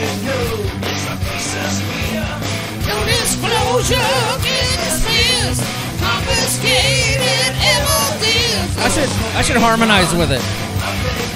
[0.00, 0.56] should know.
[2.88, 4.10] No disclosure,
[4.42, 5.62] dismissed,
[6.00, 8.78] confiscated evidence.
[8.78, 10.42] I should I should harmonize with it.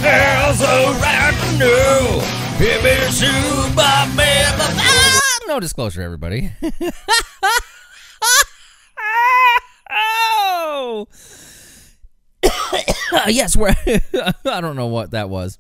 [0.03, 2.21] There's a right to know.
[2.59, 6.53] He been sued by me, Ah, no disclosure, everybody.
[9.91, 11.07] oh,
[13.29, 13.75] yes, we're.
[14.45, 15.59] I don't know what that was.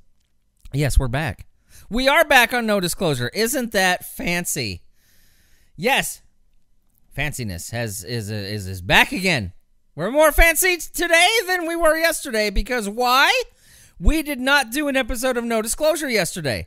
[0.73, 1.46] Yes, we're back.
[1.91, 3.30] We are back on no disclosure.
[3.35, 4.82] Isn't that fancy?
[5.77, 6.22] Yes,
[7.17, 9.53] fanciness has is is is back again.
[9.94, 13.43] We're more fancy today than we were yesterday because why?
[14.00, 16.67] We did not do an episode of No Disclosure yesterday.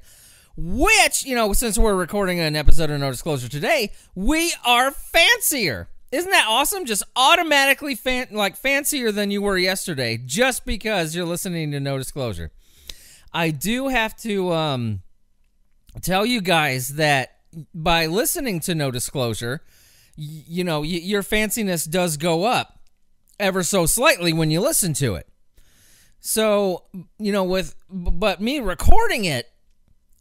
[0.55, 5.89] Which, you know, since we're recording an episode of No Disclosure today, we are fancier.
[6.11, 6.85] Isn't that awesome?
[6.85, 11.97] Just automatically fan- like fancier than you were yesterday just because you're listening to No
[11.97, 12.51] Disclosure.
[13.33, 15.01] I do have to um
[16.01, 17.35] tell you guys that
[17.73, 19.61] by listening to No Disclosure,
[20.17, 22.79] y- you know, y- your fanciness does go up
[23.39, 25.27] ever so slightly when you listen to it.
[26.19, 26.83] So,
[27.19, 29.47] you know, with but me recording it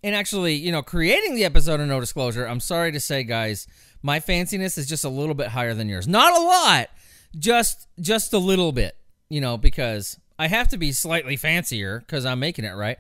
[0.05, 3.67] and actually, you know, creating the episode of No Disclosure, I'm sorry to say, guys,
[4.03, 6.07] my fanciness is just a little bit higher than yours.
[6.07, 6.91] Not a lot,
[7.39, 8.95] just just a little bit,
[9.29, 12.99] you know, because I have to be slightly fancier because I'm making it right.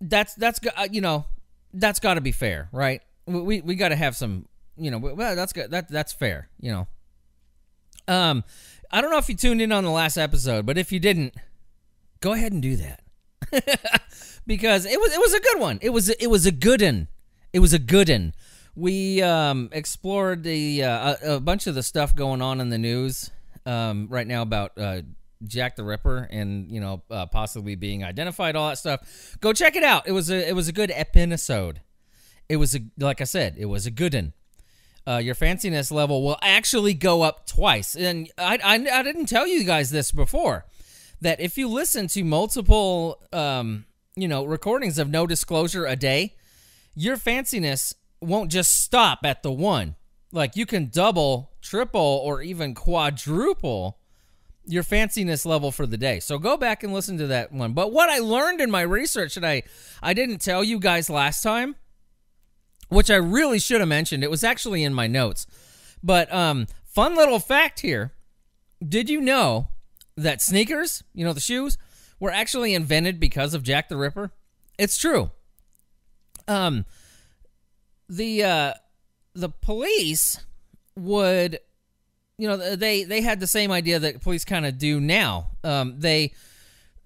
[0.00, 1.26] That's that's uh, you know,
[1.72, 3.02] that's got to be fair, right?
[3.26, 5.70] We we, we got to have some, you know, well, that's good.
[5.70, 6.88] That that's fair, you know.
[8.08, 8.44] Um,
[8.90, 11.34] I don't know if you tuned in on the last episode, but if you didn't,
[12.20, 13.02] go ahead and do that
[14.46, 15.78] because it was it was a good one.
[15.82, 17.08] It was it was a good one.
[17.52, 18.34] It was a good one.
[18.76, 22.78] We um, explored the uh, a, a bunch of the stuff going on in the
[22.78, 23.30] news
[23.66, 25.02] um, right now about uh,
[25.44, 29.36] Jack the Ripper and you know uh, possibly being identified, all that stuff.
[29.40, 30.06] Go check it out.
[30.06, 31.80] It was a it was a good episode.
[32.48, 34.32] It was a like I said, it was a good one.
[35.06, 39.46] Uh, your fanciness level will actually go up twice, and I, I I didn't tell
[39.46, 40.66] you guys this before
[41.20, 46.34] that if you listen to multiple um, you know recordings of no disclosure a day
[46.94, 49.96] your fanciness won't just stop at the one
[50.32, 53.98] like you can double triple or even quadruple
[54.66, 57.92] your fanciness level for the day so go back and listen to that one but
[57.92, 59.62] what i learned in my research that i
[60.02, 61.74] i didn't tell you guys last time
[62.88, 65.46] which i really should have mentioned it was actually in my notes
[66.02, 68.12] but um fun little fact here
[68.86, 69.68] did you know
[70.16, 71.78] that sneakers, you know, the shoes,
[72.18, 74.32] were actually invented because of Jack the Ripper?
[74.78, 75.30] It's true.
[76.48, 76.84] Um
[78.08, 78.74] the uh
[79.34, 80.44] the police
[80.96, 81.60] would
[82.40, 85.50] you know they they had the same idea that police kind of do now.
[85.62, 86.32] Um they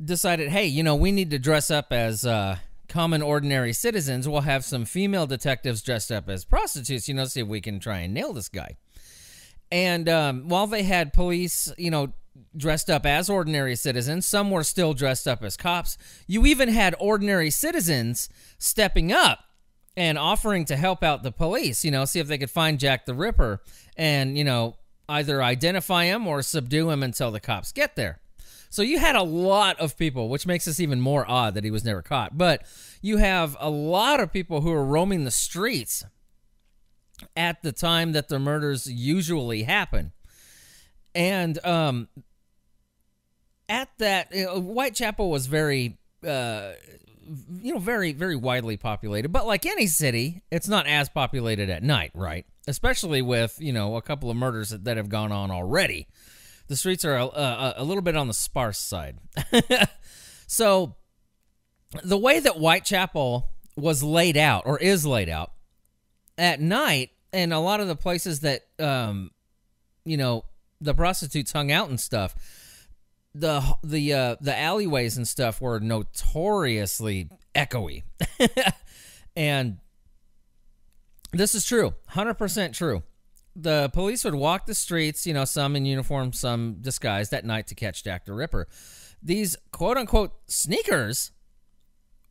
[0.03, 2.59] decided, "Hey, you know, we need to dress up as uh
[2.89, 4.29] common ordinary citizens.
[4.29, 7.81] We'll have some female detectives dressed up as prostitutes, you know, see if we can
[7.81, 8.77] try and nail this guy."
[9.73, 12.13] And um, while they had police, you know,
[12.57, 15.99] dressed up as ordinary citizens, some were still dressed up as cops.
[16.29, 18.29] You even had ordinary citizens
[18.59, 19.41] stepping up
[19.97, 23.07] and offering to help out the police, you know, see if they could find Jack
[23.07, 23.63] the Ripper
[23.97, 24.77] and, you know,
[25.09, 28.21] either identify him or subdue him until the cops get there.
[28.71, 31.71] So you had a lot of people, which makes this even more odd that he
[31.71, 32.37] was never caught.
[32.37, 32.67] But
[33.01, 36.05] you have a lot of people who are roaming the streets
[37.37, 40.11] at the time that the murders usually happen.
[41.15, 42.09] And um,
[43.69, 46.73] at that, you know, Whitechapel was very, uh,
[47.61, 49.31] you know, very, very widely populated.
[49.31, 52.47] But like any city, it's not as populated at night, right?
[52.67, 56.07] Especially with, you know, a couple of murders that, that have gone on already.
[56.69, 59.19] The streets are a, a, a little bit on the sparse side.
[60.47, 60.97] so
[62.03, 65.53] the way that Whitechapel was laid out or is laid out
[66.39, 69.31] at night and a lot of the places that um
[70.05, 70.45] you know
[70.81, 72.35] the prostitutes hung out and stuff
[73.35, 78.03] the the uh the alleyways and stuff were notoriously echoey.
[79.37, 79.79] And
[81.33, 83.03] this is true 100% true.
[83.57, 87.67] The police would walk the streets you know some in uniform some disguised at night
[87.69, 88.69] to catch jack the ripper.
[89.23, 91.33] These quote unquote sneakers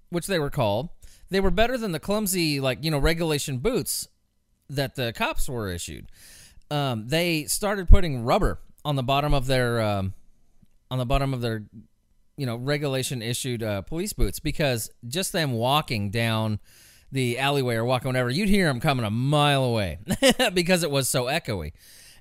[0.10, 0.90] which they were called
[1.30, 4.08] they were better than the clumsy like you know regulation boots
[4.70, 6.08] that the cops were issued.
[6.72, 10.14] Um, they started putting rubber on the bottom of their um,
[10.94, 11.66] on the bottom of their
[12.38, 16.60] you know regulation issued uh, police boots because just them walking down
[17.12, 19.98] the alleyway or walking whatever you'd hear them coming a mile away
[20.54, 21.72] because it was so echoey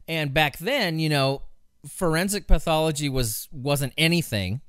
[0.09, 1.43] and back then you know
[1.87, 4.63] forensic pathology was wasn't anything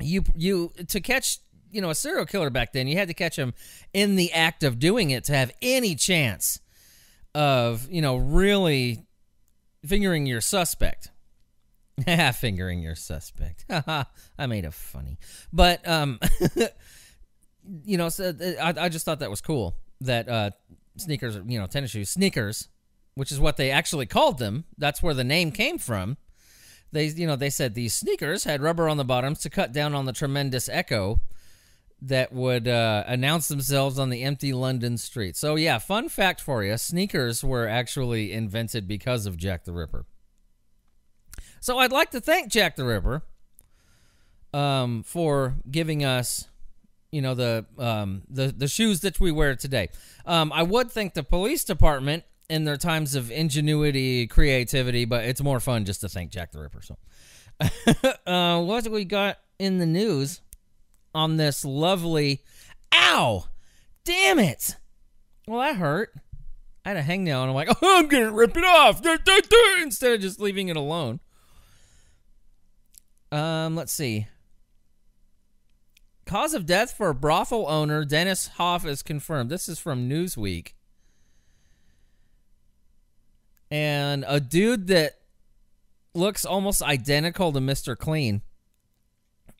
[0.00, 1.38] you you to catch
[1.70, 3.52] you know, a serial killer back then, you had to catch him
[3.92, 6.60] in the act of doing it to have any chance
[7.34, 9.06] of, you know, really
[9.84, 11.10] fingering your suspect.
[12.34, 13.64] fingering your suspect.
[13.70, 15.18] I made it funny.
[15.52, 16.20] But, um,
[17.84, 20.50] you know, so uh, I, I just thought that was cool that uh,
[20.96, 22.68] sneakers, you know, tennis shoes, sneakers,
[23.14, 24.64] which is what they actually called them.
[24.76, 26.16] That's where the name came from.
[26.92, 29.94] They, you know, they said these sneakers had rubber on the bottoms to cut down
[29.94, 31.20] on the tremendous echo
[32.00, 35.36] that would uh, announce themselves on the empty London street.
[35.36, 40.06] So, yeah, fun fact for you sneakers were actually invented because of Jack the Ripper.
[41.60, 43.22] So, I'd like to thank Jack the Ripper
[44.52, 46.48] um, for giving us,
[47.10, 49.88] you know, the, um, the, the shoes that we wear today.
[50.26, 55.42] Um, I would thank the police department in their times of ingenuity, creativity, but it's
[55.42, 56.80] more fun just to thank Jack the Ripper.
[56.82, 56.96] So,
[58.26, 60.40] uh, what we got in the news?
[61.14, 62.42] on this lovely.
[62.94, 63.44] Ow!
[64.04, 64.76] Damn it!
[65.46, 66.12] Well, that hurt.
[66.84, 69.04] I had a hangnail, and I'm like, oh, I'm gonna rip it off
[69.82, 71.20] instead of just leaving it alone.
[73.30, 74.26] Um, let's see.
[76.26, 79.50] Cause of death for brothel owner Dennis Hof is confirmed.
[79.50, 80.72] This is from Newsweek.
[83.70, 85.18] And a dude that
[86.14, 87.96] looks almost identical to Mr.
[87.96, 88.42] Clean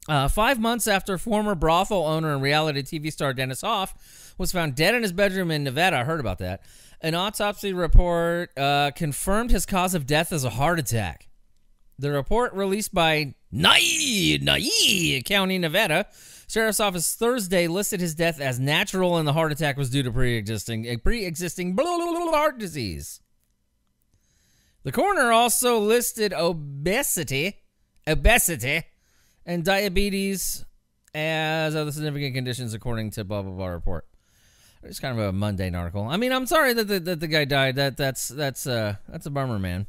[0.08, 4.74] uh, five months after former brothel owner and reality TV star Dennis Hof was found
[4.74, 6.62] dead in his bedroom in Nevada, I heard about that.
[7.00, 11.27] An autopsy report uh, confirmed his cause of death as a heart attack.
[11.98, 16.06] The report released by Nye, Nye County, Nevada,
[16.48, 20.10] Sheriff's Office Thursday listed his death as natural and the heart attack was due to
[20.10, 23.20] pre-existing a pre-existing heart disease.
[24.82, 27.56] The coroner also listed obesity,
[28.06, 28.84] obesity
[29.44, 30.64] and diabetes
[31.14, 34.06] as other significant conditions, according to blah blah blah report.
[34.82, 36.04] It's kind of a mundane article.
[36.04, 37.76] I mean, I'm sorry that the, that the guy died.
[37.76, 39.86] That that's that's uh that's a bummer, man.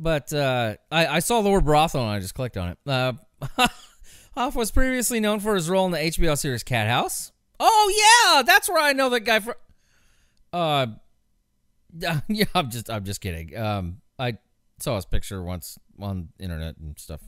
[0.00, 2.78] But uh, I, I saw the word brothel and I just clicked on it.
[2.86, 3.14] Uh,
[4.36, 7.32] Hof was previously known for his role in the HBO series Cat House.
[7.58, 9.54] Oh yeah, that's where I know that guy from.
[10.52, 10.86] Uh,
[12.28, 13.56] yeah, I'm just I'm just kidding.
[13.56, 14.38] Um, I
[14.78, 17.20] saw his picture once on internet and stuff.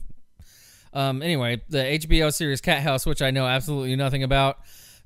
[0.93, 4.59] Um, anyway, the HBO series Cat House, which I know absolutely nothing about,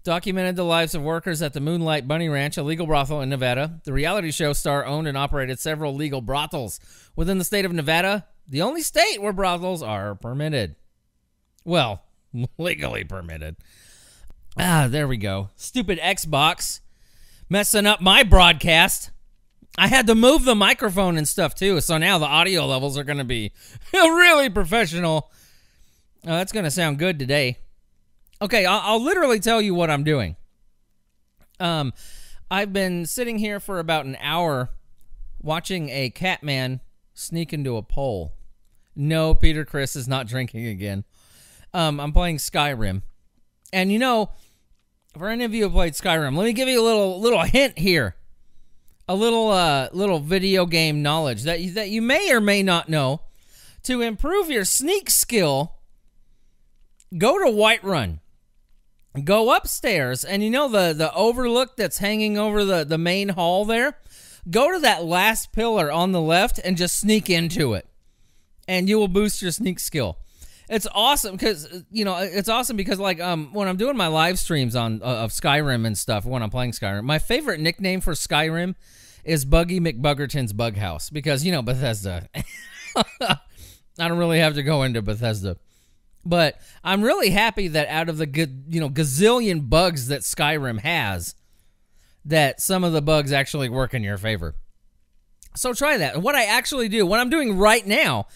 [0.06, 3.81] documented the lives of workers at the Moonlight Bunny Ranch, a legal brothel in Nevada.
[3.84, 6.80] The reality show star owned and operated several legal brothels
[7.16, 10.78] within the state of Nevada, the only state where brothels are permitted.
[11.66, 12.04] Well,
[12.57, 13.57] legally permitted.
[14.57, 15.50] Ah, there we go.
[15.57, 16.80] Stupid Xbox
[17.50, 19.12] messing up my broadcast.
[19.78, 23.04] I had to move the microphone and stuff too, so now the audio levels are
[23.04, 23.51] going to be
[23.94, 25.30] really professional
[26.28, 27.60] Oh, that's going to sound good today.
[28.45, 30.36] Okay, I'll, I'll, literally tell you what I'm doing.
[31.59, 31.94] Um,
[32.51, 34.69] I've been sitting here for about an hour
[35.42, 36.80] watching a Catman
[37.15, 38.33] sneak into a pole.
[38.95, 41.06] No, Peter Chris is not drinking again.
[41.74, 43.01] Um, I'm playing Skyrim,
[43.74, 44.30] and you know,
[45.18, 47.80] for any of you who played Skyrim, let me give you a little little hint
[47.80, 48.15] here,
[49.07, 52.89] a little uh little video game knowledge that you, that you may or may not
[52.89, 53.21] know.
[53.86, 55.77] To improve your sneak skill,
[57.18, 58.19] go to Whiterun.
[59.23, 63.65] Go upstairs, and you know the the overlook that's hanging over the the main hall
[63.65, 63.98] there.
[64.50, 67.88] Go to that last pillar on the left and just sneak into it,
[68.67, 70.17] and you will boost your sneak skill.
[70.67, 74.39] It's awesome because you know it's awesome because like um when I'm doing my live
[74.39, 78.13] streams on uh, of Skyrim and stuff when I'm playing Skyrim, my favorite nickname for
[78.13, 78.75] Skyrim
[79.24, 82.27] is Buggy McBuggerton's Bug House because you know Bethesda.
[83.98, 85.57] I don't really have to go into Bethesda.
[86.25, 88.27] But I'm really happy that out of the
[88.67, 91.36] you know gazillion bugs that Skyrim has,
[92.25, 94.55] that some of the bugs actually work in your favor.
[95.55, 96.22] So try that.
[96.22, 98.27] what I actually do, what I'm doing right now,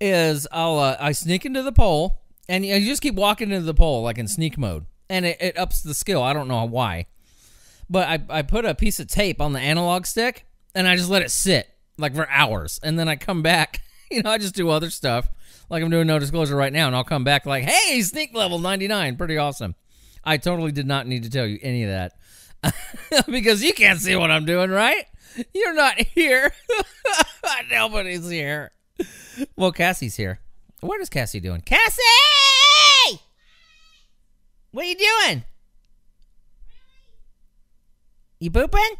[0.00, 3.74] is I'll uh, I sneak into the pole, and you just keep walking into the
[3.74, 6.22] pole like in sneak mode, and it, it ups the skill.
[6.22, 7.06] I don't know why,
[7.88, 11.08] but I I put a piece of tape on the analog stick, and I just
[11.08, 13.82] let it sit like for hours, and then I come back.
[14.08, 15.28] You know, I just do other stuff
[15.68, 18.58] like I'm doing no disclosure right now, and I'll come back like, hey, sneak level
[18.58, 19.16] 99.
[19.16, 19.74] Pretty awesome.
[20.24, 24.16] I totally did not need to tell you any of that because you can't see
[24.16, 25.06] what I'm doing, right?
[25.54, 26.52] You're not here.
[27.70, 28.72] Nobody's here.
[29.56, 30.40] Well, Cassie's here.
[30.80, 31.60] What is Cassie doing?
[31.60, 32.02] Cassie!
[34.72, 35.44] What are you doing?
[38.40, 38.96] You pooping?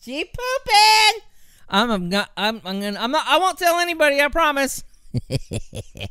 [0.00, 1.22] She pooping.
[1.70, 4.20] I'm I'm I'm I'm, gonna, I'm not I won't tell anybody.
[4.20, 4.84] I promise.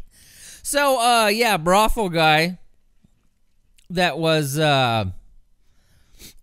[0.63, 2.59] so, uh, yeah, brothel guy
[3.89, 5.05] that was uh,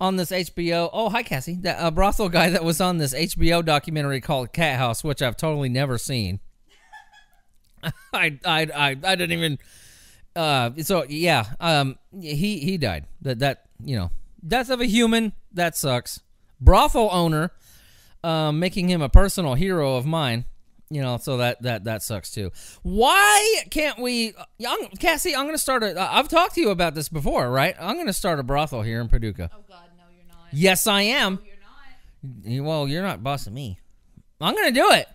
[0.00, 0.90] on this HBO.
[0.92, 4.78] Oh, hi Cassie, that uh, brothel guy that was on this HBO documentary called Cat
[4.78, 6.40] House, which I've totally never seen.
[8.12, 9.59] I, I I I didn't even.
[10.37, 13.06] Uh, so yeah, um, he he died.
[13.23, 14.11] That that you know,
[14.47, 16.21] death of a human that sucks.
[16.61, 17.50] Brothel owner,
[18.23, 20.47] um, making him a personal hero of mine.
[20.90, 22.52] You know, so that that that sucks too.
[22.82, 25.34] Why can't we, young Cassie?
[25.34, 25.98] I'm gonna start a.
[26.00, 27.74] I've talked to you about this before, right?
[27.80, 29.50] I'm gonna start a brothel here in Paducah.
[29.52, 30.52] Oh God, no, you're not.
[30.52, 31.40] Yes, I am.
[32.22, 32.66] no, You're not.
[32.68, 33.78] Well, you're not bossing me.
[34.40, 35.08] I'm gonna do it.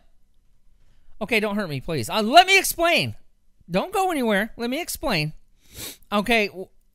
[1.21, 2.09] Okay, don't hurt me, please.
[2.09, 3.15] Uh, let me explain.
[3.69, 4.51] Don't go anywhere.
[4.57, 5.33] Let me explain.
[6.11, 6.49] Okay,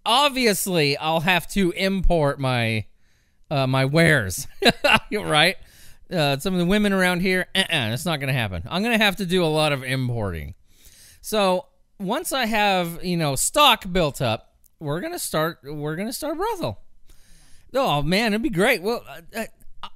[0.04, 2.86] obviously I'll have to import my
[3.50, 4.48] uh, my wares,
[5.12, 5.56] right?
[6.10, 8.62] Uh, some of the women around here, uh-uh, it's not gonna happen.
[8.68, 10.54] I'm gonna have to do a lot of importing.
[11.20, 11.66] So
[11.98, 15.60] once I have you know stock built up, we're gonna start.
[15.64, 16.80] We're gonna start a brothel.
[17.74, 18.82] Oh man, it'd be great.
[18.82, 19.44] Well, uh,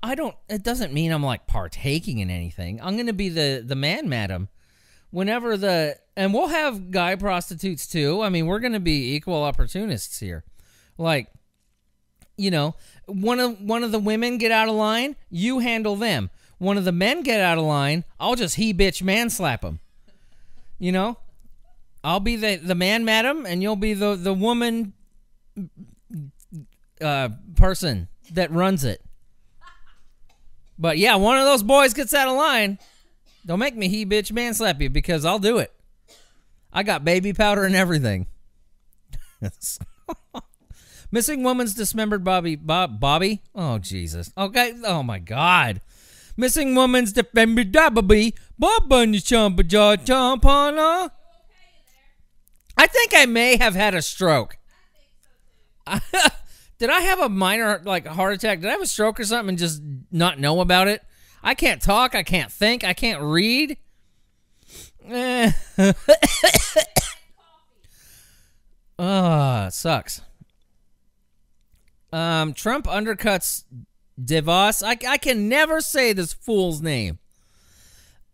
[0.02, 0.34] I don't.
[0.48, 2.80] It doesn't mean I'm like partaking in anything.
[2.82, 4.48] I'm gonna be the the man, madam.
[5.10, 8.22] Whenever the and we'll have guy prostitutes too.
[8.22, 10.44] I mean, we're gonna be equal opportunists here.
[10.98, 11.28] Like,
[12.36, 12.74] you know,
[13.08, 16.30] one of one of the women get out of line, you handle them.
[16.58, 19.80] One of the men get out of line, I'll just he bitch man slap them.
[20.78, 21.18] You know,
[22.04, 24.92] I'll be the the man, madam, and you'll be the the woman
[27.00, 29.02] uh, person that runs it.
[30.78, 32.78] But yeah, one of those boys gets out of line.
[33.46, 35.72] Don't make me he bitch man slap you because I'll do it.
[36.72, 38.26] I got baby powder and everything.
[41.10, 43.42] Missing woman's dismembered Bobby Bob Bobby.
[43.54, 44.30] Oh Jesus.
[44.36, 44.74] Okay.
[44.84, 45.80] Oh my God.
[46.36, 51.10] Missing woman's dismembered Bobby Bob Bunny Chumpa Jaw Chompana.
[52.76, 54.58] I think I may have had a stroke.
[56.78, 58.60] Did I have a minor like heart attack?
[58.60, 61.02] Did I have a stroke or something and just not know about it?
[61.42, 62.14] I can't talk.
[62.14, 62.84] I can't think.
[62.84, 63.78] I can't read.
[65.08, 65.52] Eh.
[69.00, 70.22] Ah, it sucks.
[72.12, 73.64] Um, Trump undercuts
[74.20, 74.82] DeVos.
[74.82, 77.18] I, I can never say this fool's name.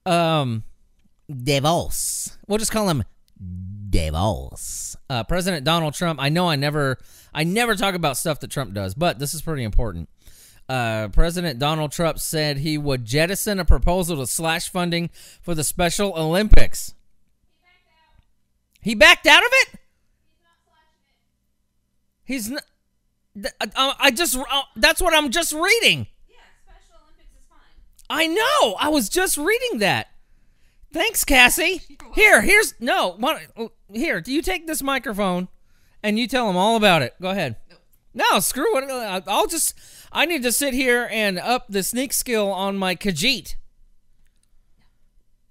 [0.07, 0.65] Um,
[1.31, 2.37] DeVos.
[2.47, 3.05] We'll just call him
[3.91, 4.97] DeVos.
[5.11, 6.21] Uh, President Donald Trump.
[6.23, 6.99] I know I never,
[7.33, 10.09] I never talk about stuff that Trump does, but this is pretty important.
[10.69, 15.11] Uh, President Donald Trump said he would jettison a proposal to slash funding
[15.43, 16.95] for the Special Olympics.
[18.81, 19.81] He backed out of it.
[22.25, 22.63] He's not.
[23.35, 24.37] Th- I, I just.
[24.37, 26.07] uh, That's what I'm just reading.
[26.29, 27.59] Yeah, Special Olympics is fine.
[28.11, 28.75] I know.
[28.79, 30.09] I was just reading that.
[30.93, 31.83] Thanks, Cassie.
[32.15, 33.17] Here, here's no.
[33.19, 35.49] One, oh, here, do you take this microphone
[36.03, 37.15] and you tell them all about it?
[37.21, 37.57] Go ahead.
[38.15, 38.89] No, screw it.
[38.89, 39.75] Uh, I'll just.
[40.13, 43.57] I need to sit here and up the sneak skill on my Khajiit.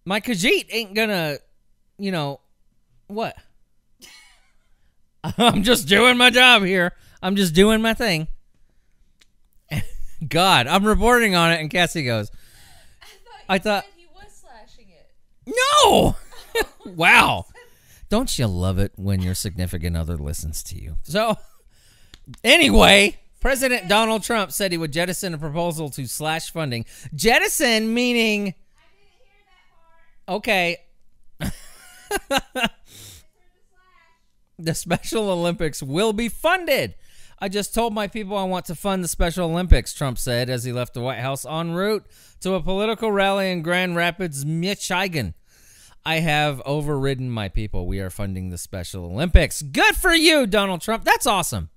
[0.06, 1.40] My Khajiit ain't gonna,
[1.98, 2.40] you know,
[3.08, 3.36] what?
[5.38, 6.94] I'm just doing my job here.
[7.24, 8.28] I'm just doing my thing.
[10.28, 12.30] God, I'm reporting on it, and Cassie goes,
[13.48, 15.56] I thought- he was slashing it.
[15.86, 16.18] No!
[16.86, 17.46] wow.
[18.10, 20.98] Don't you love it when your significant other listens to you?
[21.04, 21.38] So,
[22.44, 26.86] anyway, President Donald Trump said he would jettison a proposal to slash funding.
[27.16, 28.54] Jettison meaning.
[30.28, 30.78] Okay.
[34.60, 36.96] the Special Olympics will be funded.
[37.40, 40.64] I just told my people I want to fund the Special Olympics, Trump said as
[40.64, 42.06] he left the White House en route
[42.42, 45.34] to a political rally in Grand Rapids, Michigan.
[46.06, 47.88] I have overridden my people.
[47.88, 49.62] We are funding the Special Olympics.
[49.62, 51.06] Good for you, Donald Trump.
[51.06, 51.70] That's awesome.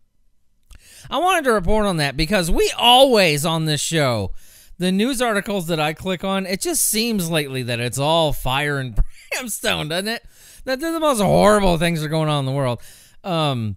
[1.08, 4.32] I wanted to report on that because we always on this show,
[4.78, 8.78] the news articles that I click on, it just seems lately that it's all fire
[8.78, 8.98] and
[9.32, 10.24] brimstone, doesn't it?
[10.64, 12.82] That the most horrible things are going on in the world.
[13.22, 13.76] Um,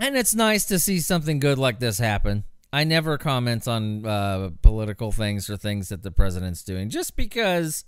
[0.00, 2.44] and it's nice to see something good like this happen.
[2.72, 7.84] I never comment on uh, political things or things that the president's doing just because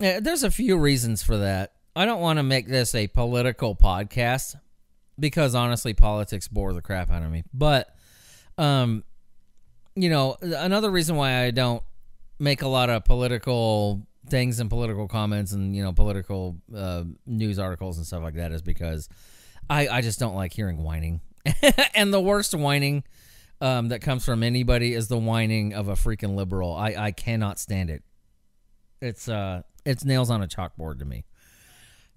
[0.00, 1.72] eh, there's a few reasons for that.
[1.96, 4.56] I don't want to make this a political podcast
[5.18, 7.44] because honestly, politics bore the crap out of me.
[7.54, 7.88] But,
[8.58, 9.02] um,
[9.94, 11.82] you know, another reason why I don't
[12.38, 17.58] make a lot of political things and political comments and you know political uh, news
[17.58, 19.08] articles and stuff like that is because
[19.70, 21.20] I I just don't like hearing whining,
[21.94, 23.04] and the worst whining
[23.60, 26.74] um, that comes from anybody is the whining of a freaking liberal.
[26.74, 28.02] I I cannot stand it.
[29.00, 31.24] It's uh it's nails on a chalkboard to me.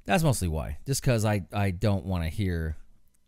[0.06, 0.80] That's mostly why.
[0.88, 2.76] Just because I I don't want to hear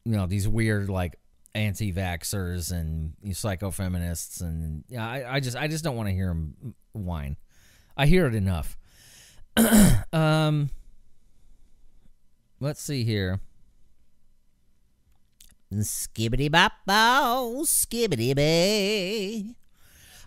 [0.04, 1.16] you know these weird like
[1.54, 6.30] anti-vaxxers and you psychofeminists and yeah I, I just I just don't want to hear
[6.30, 7.38] them whine.
[7.96, 8.76] I hear it enough.
[10.14, 10.70] um,
[12.60, 13.40] let's see here.
[15.82, 19.56] Skibbity bop bow, skibbity bay.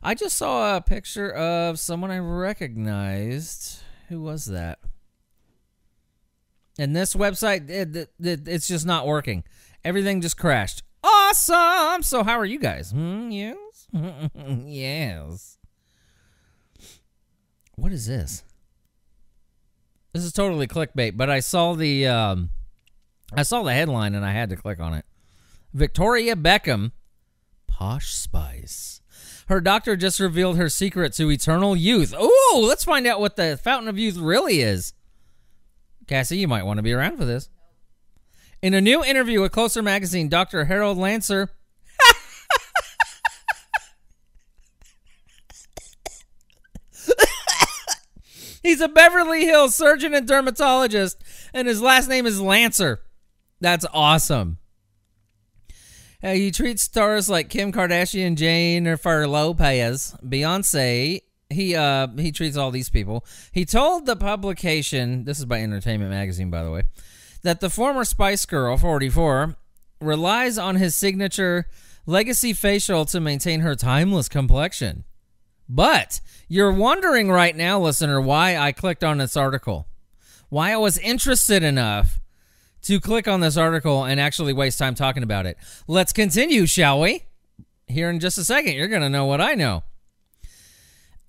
[0.02, 3.82] I just saw a picture of someone I recognized.
[4.08, 4.78] Who was that?
[6.78, 9.42] And this website, it, it, it- it's just not working.
[9.84, 10.82] Everything just crashed.
[11.02, 12.02] Awesome.
[12.02, 12.90] So, how are you guys?
[12.92, 13.88] Hmm, yes.
[14.64, 15.58] yes.
[17.76, 18.42] What is this?
[20.12, 22.50] This is totally clickbait, but I saw the um,
[23.32, 25.04] I saw the headline and I had to click on it.
[25.72, 26.92] Victoria Beckham,
[27.66, 29.00] posh spice.
[29.48, 32.14] Her doctor just revealed her secret to eternal youth.
[32.14, 34.92] Ooh, let's find out what the fountain of youth really is.
[36.06, 37.48] Cassie, you might want to be around for this.
[38.60, 40.64] In a new interview with Closer Magazine, Dr.
[40.64, 41.50] Harold Lancer.
[48.62, 51.22] He's a Beverly Hills surgeon and dermatologist,
[51.54, 53.02] and his last name is Lancer.
[53.60, 54.58] That's awesome.
[56.22, 61.22] Uh, he treats stars like Kim Kardashian, Jennifer Lopez, Beyonce.
[61.50, 63.24] He uh he treats all these people.
[63.52, 66.82] He told the publication, this is by Entertainment Magazine, by the way,
[67.42, 69.56] that the former Spice Girl, 44,
[70.00, 71.66] relies on his signature
[72.04, 75.04] legacy facial to maintain her timeless complexion.
[75.68, 79.86] But you're wondering right now, listener, why I clicked on this article.
[80.48, 82.18] Why I was interested enough
[82.88, 85.58] to click on this article and actually waste time talking about it.
[85.86, 87.24] Let's continue, shall we?
[87.86, 89.84] Here in just a second, you're going to know what I know.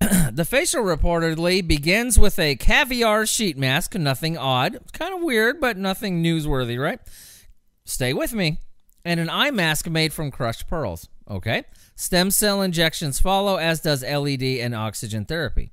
[0.00, 4.78] the facial reportedly begins with a caviar sheet mask, nothing odd.
[4.94, 6.98] Kind of weird, but nothing newsworthy, right?
[7.84, 8.56] Stay with me.
[9.04, 11.08] And an eye mask made from crushed pearls.
[11.30, 11.64] Okay.
[11.94, 15.72] Stem cell injections follow, as does LED and oxygen therapy.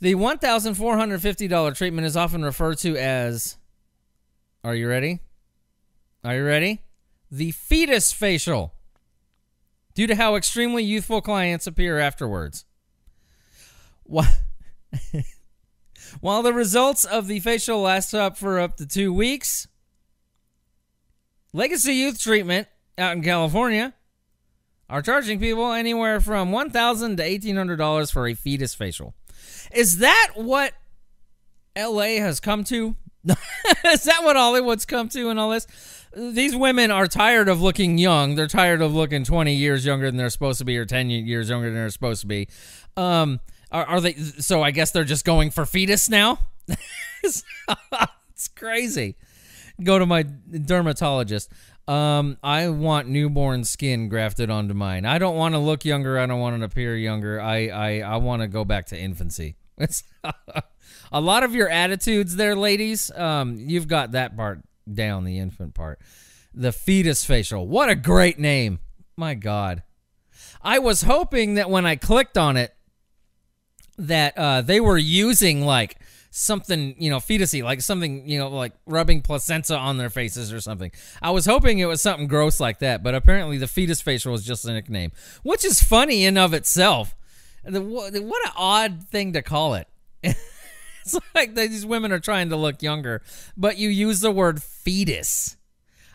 [0.00, 3.57] The $1,450 treatment is often referred to as.
[4.64, 5.20] Are you ready?
[6.24, 6.82] Are you ready?
[7.30, 8.74] The fetus facial.
[9.94, 12.64] Due to how extremely youthful clients appear afterwards.
[16.20, 19.68] While the results of the facial last up for up to two weeks,
[21.52, 23.94] Legacy Youth Treatment out in California
[24.88, 29.14] are charging people anywhere from 1,000 to eighteen hundred dollars for a fetus facial.
[29.72, 30.72] Is that what
[31.76, 32.96] LA has come to?
[33.86, 35.66] Is that what Hollywood's come to and all this?
[36.16, 38.34] These women are tired of looking young.
[38.34, 41.48] They're tired of looking 20 years younger than they're supposed to be or 10 years
[41.48, 42.48] younger than they're supposed to be.
[42.96, 44.14] Um, are, are they?
[44.14, 46.38] So I guess they're just going for fetus now?
[47.22, 47.44] it's
[48.56, 49.16] crazy.
[49.82, 51.52] Go to my dermatologist.
[51.86, 55.04] Um, I want newborn skin grafted onto mine.
[55.06, 56.18] I don't want to look younger.
[56.18, 57.40] I don't want to appear younger.
[57.40, 59.56] I I, I want to go back to infancy.
[61.12, 63.10] A lot of your attitudes there, ladies.
[63.14, 64.60] Um, you've got that part
[64.92, 66.00] down, the infant part.
[66.54, 67.66] The fetus facial.
[67.66, 68.80] What a great name.
[69.16, 69.82] My God.
[70.62, 72.74] I was hoping that when I clicked on it,
[73.96, 75.98] that uh, they were using like
[76.30, 80.60] something, you know, fetusy, like something, you know, like rubbing placenta on their faces or
[80.60, 80.90] something.
[81.22, 84.44] I was hoping it was something gross like that, but apparently the fetus facial was
[84.44, 87.16] just a nickname, which is funny in of itself.
[87.64, 89.88] What an odd thing to call it.
[91.14, 93.22] it's like these women are trying to look younger,
[93.56, 95.56] but you use the word fetus.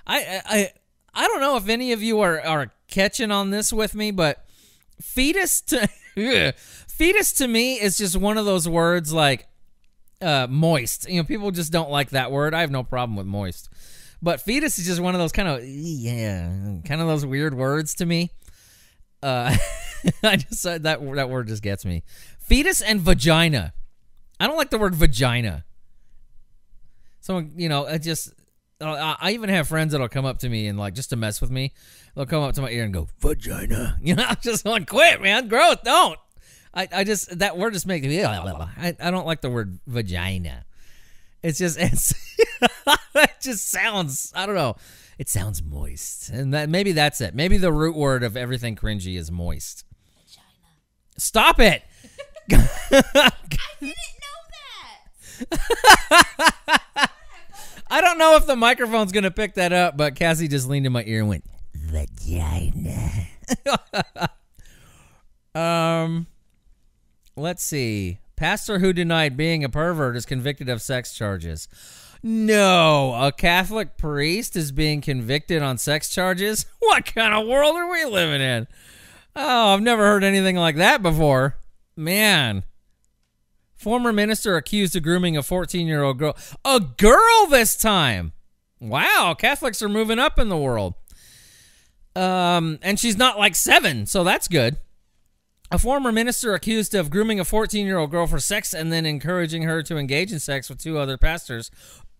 [0.05, 0.71] I I
[1.13, 4.45] I don't know if any of you are are catching on this with me, but
[5.01, 5.87] fetus to
[6.87, 9.47] fetus to me is just one of those words like
[10.21, 11.09] uh, moist.
[11.09, 12.53] You know, people just don't like that word.
[12.53, 13.69] I have no problem with moist,
[14.21, 16.47] but fetus is just one of those kind of yeah,
[16.85, 18.31] kind of those weird words to me.
[19.21, 19.55] Uh,
[20.23, 22.03] I just that that word just gets me.
[22.39, 23.73] Fetus and vagina.
[24.39, 25.65] I don't like the word vagina.
[27.19, 28.33] Someone, you know, I just.
[28.81, 31.15] Uh, I I even have friends that'll come up to me and like just to
[31.15, 31.73] mess with me,
[32.15, 33.97] they'll come up to my ear and go vagina.
[34.01, 36.19] You know, I'm just like, quit, man, gross, don't.
[36.73, 38.23] I, I just that word just makes me.
[38.23, 40.65] I, I don't like the word vagina.
[41.43, 42.13] It's just it's
[43.15, 44.31] it just sounds.
[44.35, 44.75] I don't know.
[45.19, 47.35] It sounds moist, and that maybe that's it.
[47.35, 49.85] Maybe the root word of everything cringy is moist.
[50.15, 50.47] Vagina.
[51.17, 51.83] Stop it.
[57.89, 60.91] I don't know if the microphone's gonna pick that up, but Cassie just leaned in
[60.91, 63.27] my ear and went "The vagina.
[65.55, 66.27] um,
[67.35, 68.19] let's see.
[68.35, 71.67] Pastor who denied being a pervert is convicted of sex charges.
[72.23, 76.65] No, a Catholic priest is being convicted on sex charges?
[76.79, 78.67] What kind of world are we living in?
[79.35, 81.57] Oh, I've never heard anything like that before.
[81.95, 82.63] Man.
[83.83, 86.37] Former minister accused of grooming a 14 year old girl.
[86.63, 88.31] A girl this time.
[88.79, 90.93] Wow, Catholics are moving up in the world.
[92.15, 94.77] Um, and she's not like seven, so that's good.
[95.69, 99.05] A former minister accused of grooming a 14 year old girl for sex and then
[99.05, 101.69] encouraging her to engage in sex with two other pastors,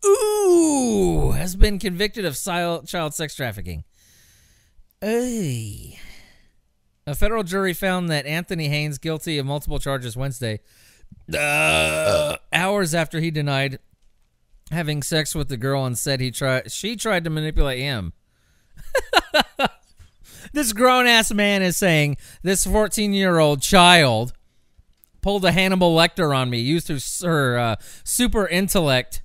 [0.05, 3.85] ooh, has been convicted of child sex trafficking.
[5.01, 5.97] Ay.
[7.07, 10.59] A federal jury found that Anthony Haynes guilty of multiple charges Wednesday,
[11.33, 13.79] uh, hours after he denied
[14.71, 18.13] having sex with the girl and said he tried she tried to manipulate him.
[20.53, 24.33] this grown ass man is saying this 14 year old child
[25.21, 29.23] pulled a Hannibal Lecter on me, used her, her uh, super intellect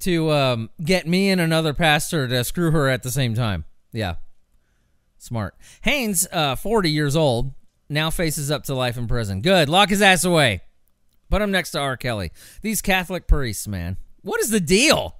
[0.00, 3.64] to um, get me and another pastor to screw her at the same time.
[3.92, 4.16] Yeah.
[5.18, 5.54] Smart.
[5.82, 7.52] Haynes, uh, 40 years old,
[7.88, 9.40] now faces up to life in prison.
[9.40, 9.68] Good.
[9.70, 10.60] Lock his ass away.
[11.30, 11.96] Put him next to R.
[11.96, 12.30] Kelly.
[12.62, 13.96] These Catholic priests, man.
[14.22, 15.16] What is the deal?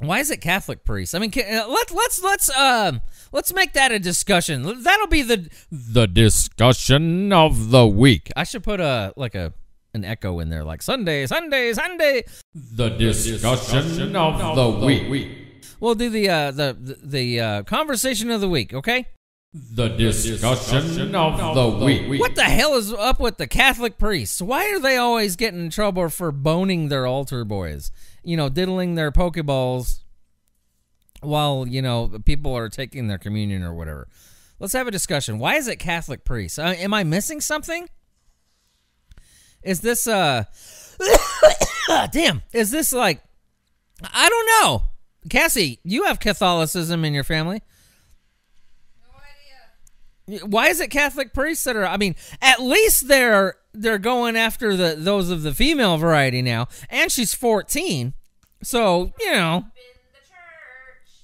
[0.00, 1.14] Why is it Catholic priests?
[1.14, 3.00] I mean, can, uh, let let's let's um
[3.32, 4.82] let's make that a discussion.
[4.82, 8.30] That'll be the the discussion of the week.
[8.36, 9.52] I should put a like a
[9.94, 12.24] an echo in there, like Sunday, Sunday, Sunday.
[12.54, 15.28] The discussion of the week.
[15.78, 18.74] We'll do the uh, the the, the uh, conversation of the week.
[18.74, 19.06] Okay.
[19.56, 22.20] The discussion of the week.
[22.20, 24.42] What the hell is up with the Catholic priests?
[24.42, 27.92] Why are they always getting in trouble for boning their altar boys?
[28.24, 30.00] You know, diddling their pokeballs
[31.20, 34.08] while, you know, people are taking their communion or whatever.
[34.58, 35.38] Let's have a discussion.
[35.38, 36.58] Why is it Catholic priests?
[36.58, 37.88] Uh, am I missing something?
[39.62, 40.44] Is this uh
[42.10, 43.22] damn, is this like
[44.02, 44.82] I don't know.
[45.30, 47.62] Cassie, you have Catholicism in your family.
[50.26, 51.86] Why is it Catholic priests that are?
[51.86, 56.68] I mean, at least they're they're going after the those of the female variety now,
[56.88, 58.14] and she's fourteen,
[58.62, 59.66] so you know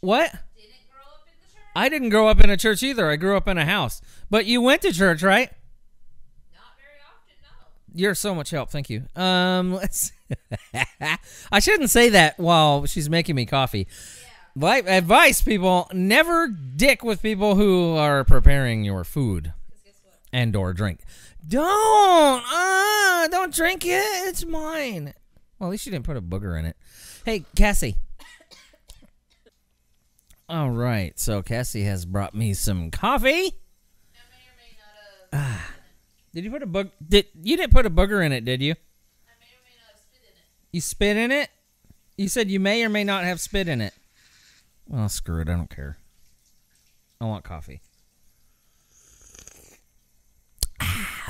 [0.01, 0.35] what?
[1.75, 3.09] I didn't grow up in a church either.
[3.09, 4.03] I grew up in a house.
[4.29, 5.51] But you went to church, right?
[6.53, 7.99] Not very often, no.
[8.01, 8.71] You're so much help.
[8.71, 9.05] Thank you.
[9.15, 10.13] Um, let's.
[11.53, 13.87] I shouldn't say that while she's making me coffee.
[14.57, 19.53] Like advice, people: never dick with people who are preparing your food
[20.33, 21.01] and or drink.
[21.47, 24.05] Don't, uh, don't drink it.
[24.29, 25.15] It's mine.
[25.59, 26.77] Well, at least you didn't put a booger in it.
[27.25, 27.97] Hey, Cassie.
[30.49, 33.31] All right, so Cassie has brought me some coffee.
[33.31, 33.51] May
[34.59, 34.77] may
[35.33, 35.71] ah,
[36.35, 36.91] Did you put a bug?
[37.07, 38.45] Did you didn't put a booger in it?
[38.45, 38.73] Did you?
[38.73, 40.73] I may or may not have spit in it.
[40.73, 41.51] You spit in it?
[42.17, 43.95] You said you may or may not have spit in it.
[44.91, 45.49] Well, screw it.
[45.49, 45.99] I don't care.
[47.21, 47.81] I want coffee.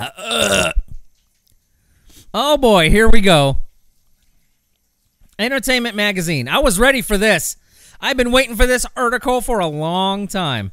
[0.03, 0.73] Ah,
[2.33, 3.59] oh boy, here we go.
[5.39, 6.49] Entertainment Magazine.
[6.49, 7.57] I was ready for this.
[8.01, 10.73] I've been waiting for this article for a long time.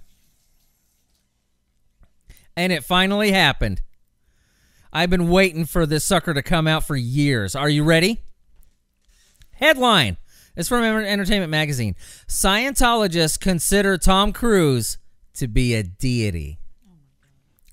[2.55, 3.81] And it finally happened.
[4.93, 7.53] I've been waiting for this sucker to come out for years.
[7.53, 8.21] Are you ready?
[9.51, 10.17] Headline.
[10.57, 11.95] It's from Entertainment Magazine.
[12.27, 14.97] Scientologists consider Tom Cruise
[15.35, 16.57] to be a deity.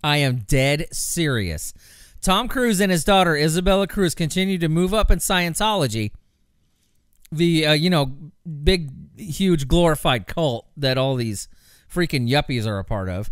[0.03, 1.73] I am dead serious.
[2.21, 6.11] Tom Cruise and his daughter Isabella Cruise continue to move up in Scientology.
[7.33, 8.13] The uh, you know
[8.63, 11.49] big huge glorified cult that all these
[11.93, 13.31] freaking yuppies are a part of.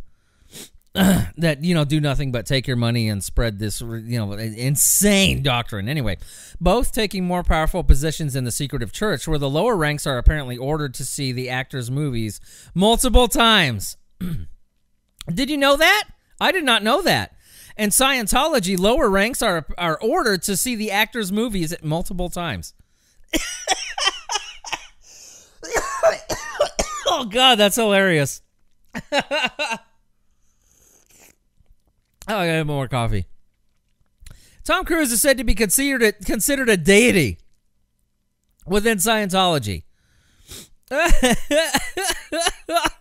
[0.94, 5.42] that you know do nothing but take your money and spread this you know insane
[5.42, 5.88] doctrine.
[5.88, 6.18] Anyway
[6.60, 10.58] both taking more powerful positions in the secretive church where the lower ranks are apparently
[10.58, 12.40] ordered to see the actors movies
[12.74, 13.96] multiple times.
[15.34, 16.04] Did you know that?
[16.40, 17.36] I did not know that.
[17.76, 22.74] In scientology lower ranks are are ordered to see the actors movies at multiple times.
[27.14, 28.40] Oh god that's hilarious
[32.32, 33.26] Oh, I got more coffee.
[34.64, 37.36] Tom Cruise is said to be considered a, considered a deity
[38.66, 39.82] within Scientology.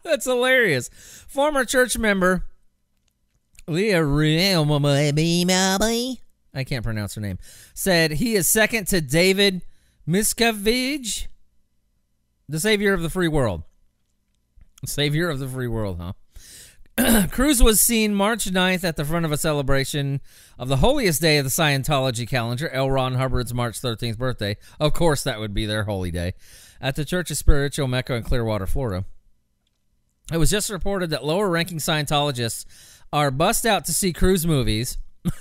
[0.04, 0.90] That's hilarious.
[1.30, 2.44] Former church member
[6.54, 7.40] I can't pronounce her name.
[7.74, 9.62] Said he is second to David
[10.06, 11.28] Miscavige,
[12.50, 13.64] the savior of the free world.
[14.86, 16.12] Savior of the free world, huh?
[17.32, 20.20] Cruise was seen March 9th at the front of a celebration
[20.60, 22.92] of the holiest day of the Scientology calendar, L.
[22.92, 24.58] Ron Hubbard's March 13th birthday.
[24.80, 26.34] Of course, that would be their holy day,
[26.82, 29.06] at the Church of Spiritual Mecca in Clearwater, Florida.
[30.34, 32.66] It was just reported that lower ranking Scientologists
[33.14, 34.98] are bussed out to see Cruise movies,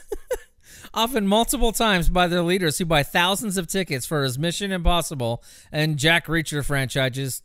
[0.95, 5.43] often multiple times by their leaders who buy thousands of tickets for his Mission Impossible
[5.73, 7.43] and Jack Reacher franchises,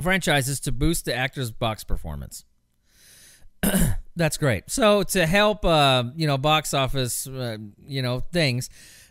[0.00, 2.44] franchises to boost the actor's box performance.
[4.16, 4.70] That's great.
[4.70, 8.68] So to help, uh, you know, box office, uh, you know, things,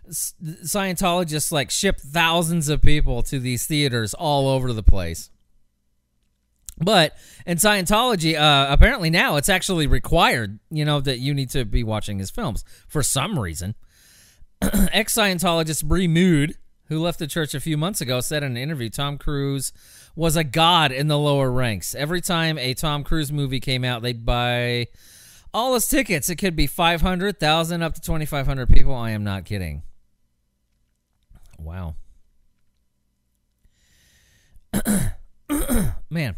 [0.10, 5.30] Scientologists like ship thousands of people to these theaters all over the place.
[6.78, 11.66] But in Scientology, uh, apparently now it's actually required, you know, that you need to
[11.66, 13.76] be watching his films for some reason.
[14.62, 16.56] Ex Scientologist Bree Mood,
[16.90, 19.74] who left the church a few months ago, said in an interview Tom Cruise
[20.16, 21.94] was a god in the lower ranks.
[21.96, 24.88] Every time a Tom Cruise movie came out, they'd buy
[25.54, 26.30] all his tickets.
[26.30, 28.94] It could be 500,000 up to 2,500 people.
[28.94, 29.84] I am not kidding.
[31.60, 31.96] Wow.
[36.10, 36.36] Man.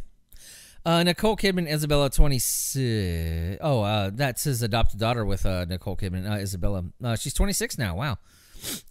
[0.85, 3.59] Uh, Nicole Kidman, Isabella, 26.
[3.61, 6.85] Oh, uh, that's his adopted daughter with uh, Nicole Kidman, uh, Isabella.
[7.03, 7.95] Uh, she's 26 now.
[7.95, 8.17] Wow.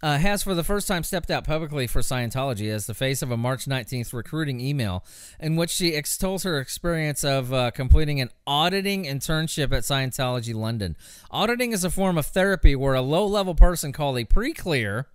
[0.02, 3.30] Uh, has for the first time stepped out publicly for Scientology as the face of
[3.30, 5.04] a March 19th recruiting email
[5.40, 10.96] in which she extols her experience of uh, completing an auditing internship at Scientology London.
[11.30, 15.06] Auditing is a form of therapy where a low level person called a pre clear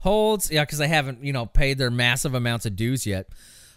[0.00, 3.28] holds, yeah, because they haven't, you know, paid their massive amounts of dues yet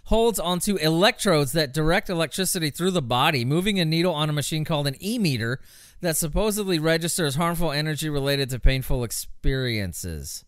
[0.10, 4.66] holds onto electrodes that direct electricity through the body, moving a needle on a machine
[4.66, 5.60] called an e meter
[6.02, 10.44] that supposedly registers harmful energy related to painful experiences.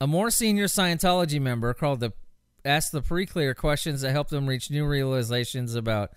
[0.00, 2.12] A more senior Scientology member called the
[2.64, 6.10] asked the pre-clear questions that help them reach new realizations about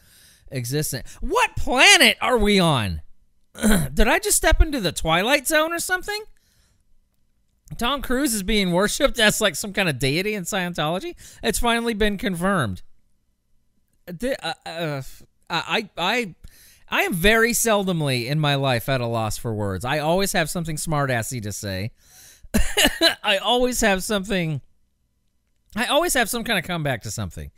[0.51, 1.17] existence.
[1.19, 3.01] What planet are we on?
[3.91, 6.21] Did I just step into the Twilight Zone or something?
[7.77, 11.15] Tom Cruise is being worshipped as like some kind of deity in Scientology.
[11.43, 12.81] It's finally been confirmed.
[14.07, 15.01] Uh, uh,
[15.49, 16.35] I, I,
[16.89, 19.85] I am very seldomly in my life at a loss for words.
[19.85, 21.91] I always have something smartassy to say.
[23.23, 24.61] I always have something.
[25.75, 27.51] I always have some kind of comeback to something.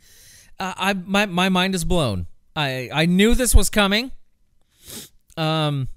[0.60, 2.26] Uh, I my my mind is blown.
[2.54, 4.12] I I knew this was coming.
[5.36, 5.88] Um,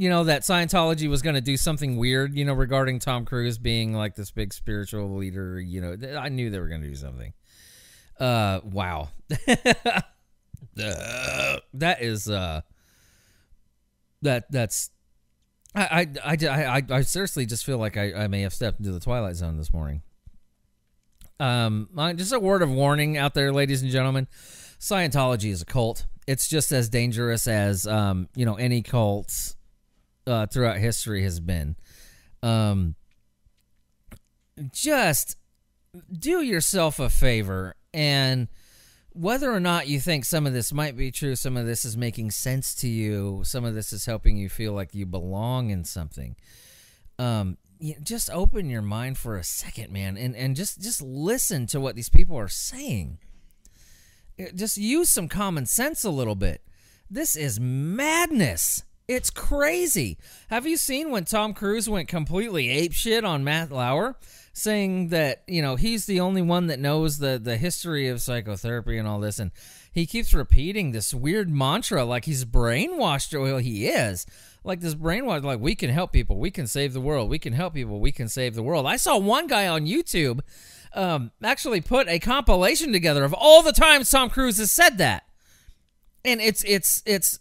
[0.00, 2.34] you know that Scientology was going to do something weird.
[2.34, 5.60] You know regarding Tom Cruise being like this big spiritual leader.
[5.60, 7.34] You know I knew they were going to do something.
[8.18, 9.10] Uh, wow.
[10.74, 12.62] that is uh
[14.22, 14.90] that that's
[15.74, 18.92] I I, I, I, I seriously just feel like I, I may have stepped into
[18.92, 20.00] the twilight zone this morning.
[21.38, 24.28] Um, just a word of warning out there, ladies and gentlemen.
[24.78, 26.06] Scientology is a cult.
[26.26, 29.56] It's just as dangerous as um, you know any cult
[30.26, 31.76] uh, throughout history has been.
[32.42, 32.94] Um,
[34.72, 35.36] just
[36.12, 38.48] do yourself a favor and
[39.12, 41.96] whether or not you think some of this might be true, some of this is
[41.96, 45.84] making sense to you, some of this is helping you feel like you belong in
[45.84, 46.36] something.
[47.18, 51.66] Um, you just open your mind for a second, man, and, and just just listen
[51.66, 53.18] to what these people are saying.
[54.54, 56.62] Just use some common sense a little bit.
[57.10, 58.84] This is madness.
[59.10, 60.18] It's crazy.
[60.50, 64.16] Have you seen when Tom Cruise went completely apeshit on Matt Lauer?
[64.52, 68.98] saying that you know he's the only one that knows the the history of psychotherapy
[68.98, 69.52] and all this and
[69.92, 74.26] he keeps repeating this weird mantra like he's brainwashed well he is
[74.64, 75.44] like this brainwashed.
[75.44, 78.10] like we can help people we can save the world we can help people we
[78.10, 80.40] can save the world i saw one guy on youtube
[80.94, 85.22] um, actually put a compilation together of all the times tom cruise has said that
[86.24, 87.38] and it's it's it's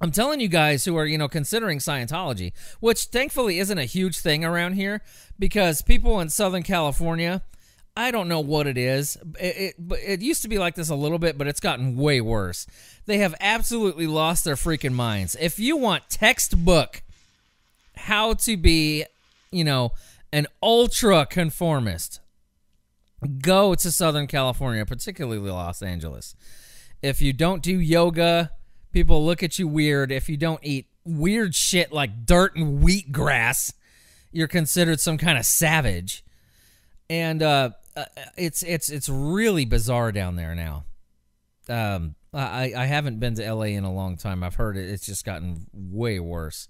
[0.00, 4.18] I'm telling you guys who are, you know, considering Scientology, which thankfully isn't a huge
[4.18, 5.02] thing around here
[5.38, 7.42] because people in Southern California,
[7.96, 9.16] I don't know what it is.
[9.40, 12.20] It, it, it used to be like this a little bit, but it's gotten way
[12.20, 12.66] worse.
[13.06, 15.34] They have absolutely lost their freaking minds.
[15.40, 17.02] If you want textbook
[17.96, 19.06] how to be,
[19.50, 19.92] you know,
[20.30, 22.20] an ultra conformist,
[23.40, 26.34] go to Southern California, particularly Los Angeles.
[27.00, 28.50] If you don't do yoga,
[28.96, 30.10] people look at you weird.
[30.10, 33.74] If you don't eat weird shit like dirt and wheatgrass.
[34.32, 36.24] you're considered some kind of savage.
[37.10, 38.06] And uh, uh,
[38.38, 40.84] it's it's it's really bizarre down there now.
[41.68, 44.42] Um, I I haven't been to LA in a long time.
[44.42, 46.68] I've heard it, it's just gotten way worse.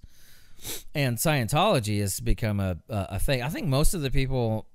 [0.93, 3.41] And Scientology has become a, a thing.
[3.41, 4.67] I think most of the people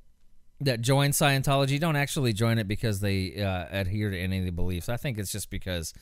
[0.60, 4.52] that join Scientology don't actually join it because they uh, adhere to any of the
[4.52, 4.88] beliefs.
[4.88, 5.92] I think it's just because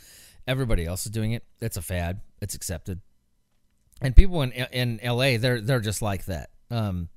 [0.46, 1.44] Everybody else is doing it.
[1.61, 2.20] It's a fad.
[2.40, 3.00] It's accepted.
[4.00, 6.50] And people in in LA, they're they're just like that.
[6.70, 7.09] Um,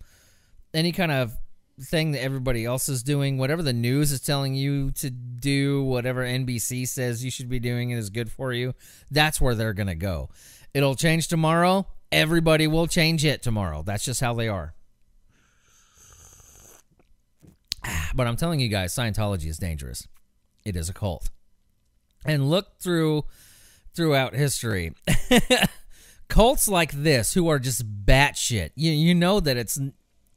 [0.74, 1.36] any kind of
[1.80, 6.24] thing that everybody else is doing, whatever the news is telling you to do, whatever
[6.24, 8.74] NBC says you should be doing and is good for you,
[9.10, 10.30] that's where they're going to go.
[10.74, 11.88] It'll change tomorrow.
[12.12, 13.82] Everybody will change it tomorrow.
[13.84, 14.74] That's just how they are.
[18.16, 20.08] But I'm telling you guys, Scientology is dangerous.
[20.64, 21.30] It is a cult.
[22.26, 23.26] And look through
[23.96, 24.94] throughout history.
[26.28, 28.72] Cults like this who are just batshit.
[28.76, 29.80] You you know that it's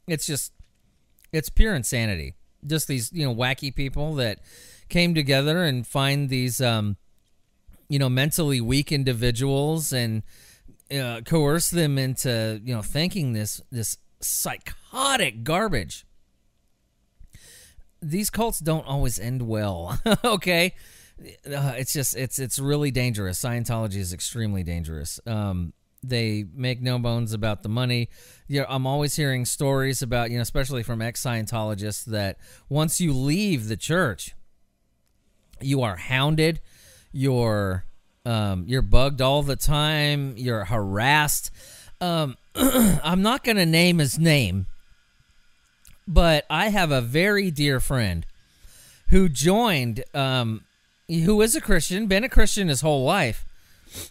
[0.07, 0.53] it's just
[1.33, 2.35] it's pure insanity.
[2.67, 4.41] Just these, you know, wacky people that
[4.89, 6.97] came together and find these um
[7.89, 10.25] you know, mentally weak individuals and
[10.91, 16.05] uh, coerce them into, you know, thinking this this psychotic garbage
[18.03, 19.99] these cults don't always end well.
[20.25, 20.75] okay,
[21.21, 23.41] uh, it's just it's it's really dangerous.
[23.41, 25.21] Scientology is extremely dangerous.
[25.27, 28.09] Um, they make no bones about the money.
[28.49, 33.01] You know, I'm always hearing stories about you know, especially from ex Scientologists, that once
[33.01, 34.35] you leave the church,
[35.61, 36.61] you are hounded.
[37.13, 37.85] You're
[38.25, 40.35] um, you're bugged all the time.
[40.37, 41.51] You're harassed.
[42.01, 44.67] Um, I'm not going to name his name
[46.07, 48.25] but I have a very dear friend
[49.09, 50.63] who joined, um,
[51.09, 53.45] who is a Christian, been a Christian his whole life,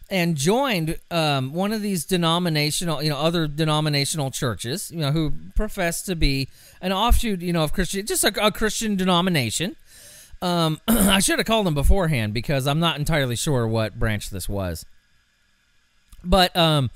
[0.09, 5.33] and joined um, one of these denominational, you know, other denominational churches, you know, who
[5.55, 6.47] profess to be
[6.81, 9.75] an offshoot, you know, of Christian, just a, a Christian denomination.
[10.41, 14.47] Um, I should have called him beforehand because I'm not entirely sure what branch this
[14.47, 14.85] was.
[16.23, 16.89] But um,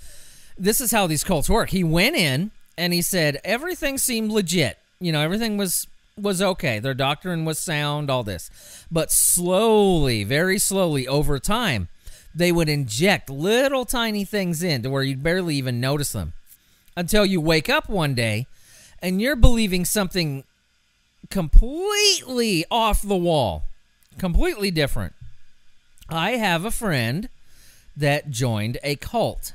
[0.58, 1.70] this is how these cults work.
[1.70, 5.88] He went in and he said everything seemed legit you know, everything was
[6.22, 6.80] was okay.
[6.80, 8.50] Their doctrine was sound, all this.
[8.92, 11.90] But slowly, very slowly over time,
[12.34, 16.34] they would inject little tiny things in to where you'd barely even notice them
[16.96, 18.48] until you wake up one day
[19.02, 20.44] and you're believing something
[21.30, 23.64] completely off the wall,
[24.18, 25.14] completely different.
[26.10, 27.30] I have a friend
[27.96, 29.54] that joined a cult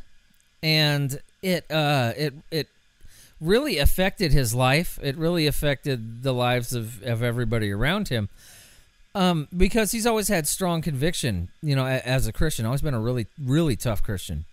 [0.62, 2.68] and it uh it it
[3.40, 4.99] really affected his life.
[5.03, 8.29] It really affected the lives of, of everybody around him.
[9.14, 13.01] Um, because he's always had strong conviction, you know, as a Christian, always been a
[13.01, 14.44] really, really tough Christian.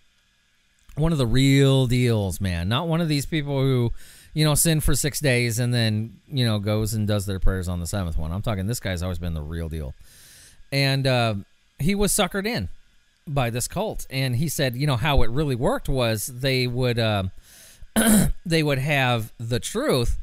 [0.94, 2.68] One of the real deals, man.
[2.68, 3.92] Not one of these people who,
[4.34, 7.68] you know, sin for six days and then, you know, goes and does their prayers
[7.68, 8.30] on the seventh one.
[8.30, 9.94] I'm talking this guy's always been the real deal.
[10.70, 11.34] And uh,
[11.80, 12.68] he was suckered in
[13.26, 14.06] by this cult.
[14.10, 16.98] And he said, you know, how it really worked was they would.
[16.98, 17.24] Uh,
[18.46, 20.18] they would have the truth,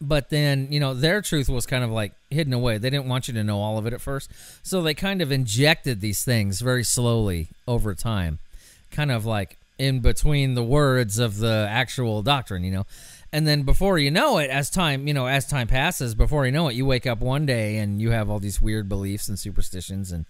[0.00, 2.78] but then you know their truth was kind of like hidden away.
[2.78, 4.30] They didn't want you to know all of it at first,
[4.62, 8.38] so they kind of injected these things very slowly over time,
[8.90, 12.86] kind of like in between the words of the actual doctrine, you know.
[13.32, 16.52] And then before you know it, as time you know, as time passes, before you
[16.52, 19.38] know it, you wake up one day and you have all these weird beliefs and
[19.38, 20.26] superstitions and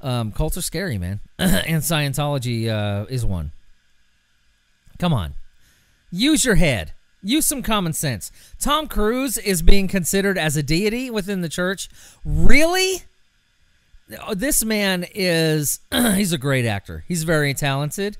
[0.00, 1.20] um, cults are scary, man.
[1.38, 3.52] and Scientology uh, is one.
[4.98, 5.34] Come on.
[6.10, 6.92] Use your head.
[7.22, 8.30] Use some common sense.
[8.60, 11.88] Tom Cruise is being considered as a deity within the church.
[12.24, 13.02] Really?
[14.34, 17.04] This man is he's a great actor.
[17.08, 18.16] He's very talented.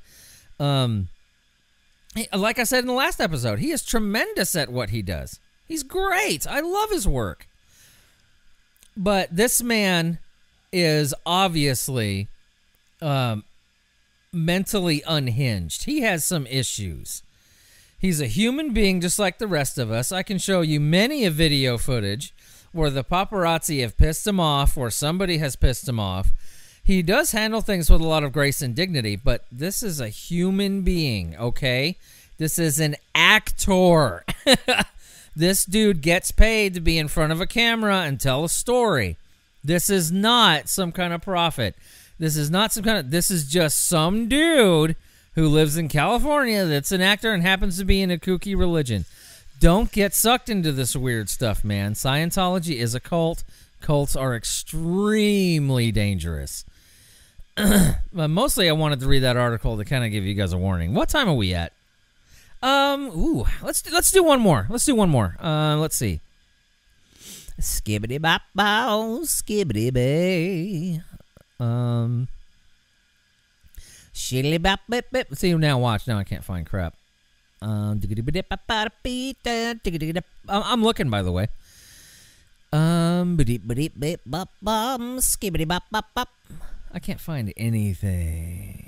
[0.58, 1.08] Um
[2.34, 5.38] like I said in the last episode, he is tremendous at what he does.
[5.66, 6.46] He's great.
[6.46, 7.46] I love his work.
[8.96, 10.18] But this man
[10.72, 12.26] is obviously
[13.00, 13.44] um
[14.32, 15.84] mentally unhinged.
[15.84, 17.22] He has some issues.
[17.98, 20.12] He's a human being just like the rest of us.
[20.12, 22.32] I can show you many a video footage
[22.70, 26.32] where the paparazzi have pissed him off or somebody has pissed him off.
[26.82, 30.08] He does handle things with a lot of grace and dignity, but this is a
[30.08, 31.96] human being, okay?
[32.38, 34.24] This is an actor.
[35.36, 39.16] this dude gets paid to be in front of a camera and tell a story.
[39.64, 41.74] This is not some kind of prophet.
[42.18, 44.96] This is not some kind of this is just some dude
[45.38, 49.04] who lives in California that's an actor and happens to be in a kooky religion.
[49.60, 51.94] Don't get sucked into this weird stuff, man.
[51.94, 53.44] Scientology is a cult.
[53.80, 56.64] Cults are extremely dangerous.
[57.56, 60.58] but mostly I wanted to read that article to kind of give you guys a
[60.58, 60.92] warning.
[60.92, 61.72] What time are we at?
[62.60, 64.66] Um, ooh, let's do, let's do one more.
[64.68, 65.36] Let's do one more.
[65.40, 66.20] Uh, let's see.
[67.60, 71.00] Skibbity bop bow, skibbity bay.
[71.60, 72.26] Um,
[74.28, 74.80] Shilly bop.
[75.32, 76.18] See now, watch now.
[76.18, 76.94] I can't find crap.
[77.62, 77.98] Um,
[80.48, 81.48] I'm looking by the way.
[82.70, 83.38] Um.
[86.92, 88.84] I can't find anything.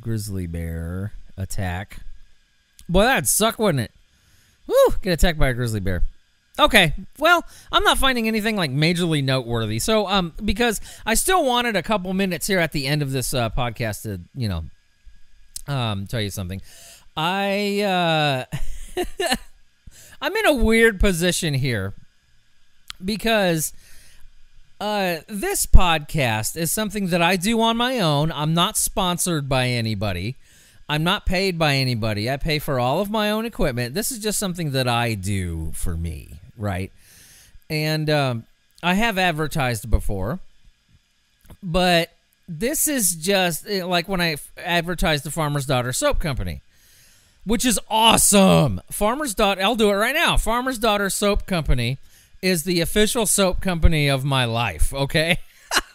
[0.00, 2.00] Grizzly bear attack.
[2.88, 3.92] Boy, that'd suck, wouldn't it?
[4.66, 4.94] Woo!
[5.00, 6.02] Get attacked by a grizzly bear.
[6.58, 9.78] Okay, well, I'm not finding anything like majorly noteworthy.
[9.78, 13.32] So, um, because I still wanted a couple minutes here at the end of this
[13.32, 14.64] uh, podcast to, you know,
[15.66, 16.60] um, tell you something.
[17.16, 18.44] I, uh,
[20.20, 21.94] I'm in a weird position here
[23.02, 23.72] because
[24.80, 28.30] uh, this podcast is something that I do on my own.
[28.30, 30.36] I'm not sponsored by anybody.
[30.88, 32.28] I'm not paid by anybody.
[32.28, 33.94] I pay for all of my own equipment.
[33.94, 36.92] This is just something that I do for me, right?
[37.68, 38.44] And um,
[38.82, 40.38] I have advertised before,
[41.62, 42.10] but
[42.48, 46.60] this is just eh, like when I advertised the Farmer's Daughter Soap Company,
[47.44, 48.80] which is awesome.
[48.90, 50.36] Farmer's Daughter, I'll do it right now.
[50.36, 51.98] Farmer's Daughter Soap Company
[52.40, 55.38] is the official soap company of my life, okay?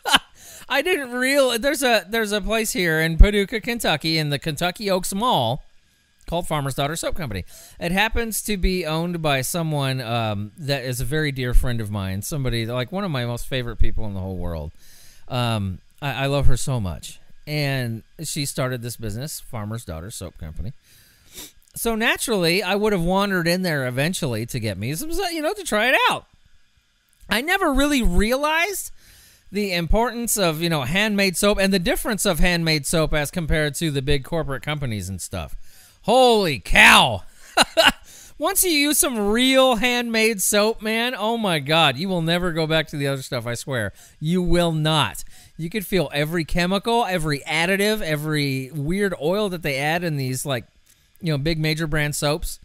[0.70, 4.90] I didn't real there's a there's a place here in Paducah, Kentucky in the Kentucky
[4.90, 5.64] Oaks Mall
[6.28, 7.46] called Farmer's Daughter Soap Company.
[7.80, 11.90] It happens to be owned by someone um, that is a very dear friend of
[11.90, 14.72] mine, somebody like one of my most favorite people in the whole world.
[15.28, 20.38] Um, I, I love her so much, and she started this business, Farmer's Daughter Soap
[20.38, 20.74] Company.
[21.76, 25.54] So naturally, I would have wandered in there eventually to get me some, you know,
[25.54, 26.26] to try it out.
[27.30, 28.92] I never really realized
[29.52, 33.76] the importance of you know handmade soap and the difference of handmade soap as compared
[33.76, 35.56] to the big corporate companies and stuff.
[36.08, 37.24] Holy cow!
[38.38, 42.66] Once you use some real handmade soap, man, oh my god, you will never go
[42.66, 43.92] back to the other stuff, I swear.
[44.18, 45.26] You will not.
[45.58, 50.46] You could feel every chemical, every additive, every weird oil that they add in these
[50.46, 50.64] like,
[51.20, 52.62] you know, big major brand soaps.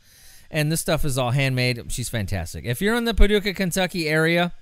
[0.49, 1.91] And this stuff is all handmade.
[1.91, 2.65] She's fantastic.
[2.65, 4.53] If you're in the Paducah, Kentucky area,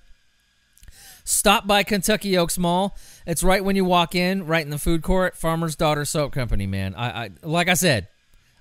[1.22, 2.96] Stop by Kentucky Oaks Mall.
[3.26, 5.36] It's right when you walk in, right in the food court.
[5.36, 6.94] Farmer's Daughter Soap Company, man.
[6.94, 8.08] I, I like I said,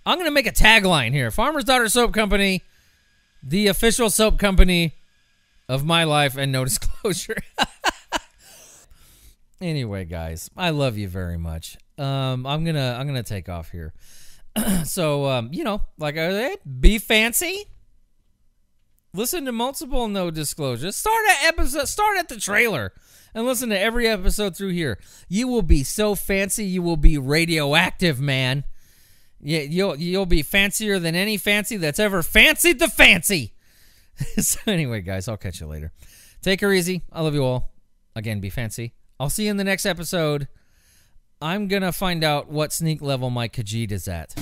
[0.09, 1.31] I'm gonna make a tagline here.
[1.31, 2.63] Farmer's Daughter Soap Company,
[3.43, 4.95] the official soap company
[5.67, 7.37] of my life and no disclosure.
[9.61, 11.77] anyway, guys, I love you very much.
[11.97, 13.93] Um, I'm gonna I'm gonna take off here.
[14.83, 17.65] so um, you know, like I said, be fancy
[19.13, 20.95] Listen to multiple no disclosures.
[20.95, 21.87] Start at episode.
[21.87, 22.93] Start at the trailer
[23.33, 24.99] and listen to every episode through here.
[25.27, 26.65] You will be so fancy.
[26.65, 28.65] You will be radioactive, man.
[29.41, 33.53] Yeah, you'll you'll be fancier than any fancy that's ever fancied the fancy.
[34.37, 35.91] so anyway, guys, I'll catch you later.
[36.41, 37.03] Take her easy.
[37.11, 37.71] I love you all.
[38.15, 38.93] Again, be fancy.
[39.19, 40.47] I'll see you in the next episode.
[41.41, 44.35] I'm gonna find out what sneak level my Khajiit is at.